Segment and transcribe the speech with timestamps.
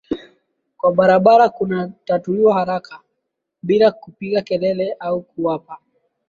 [0.77, 2.99] kwa barabara kunatatuliwa haraka
[3.63, 5.77] bila kupiga kelele au kuapa